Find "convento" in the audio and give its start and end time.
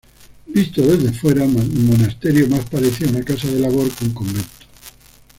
4.15-4.49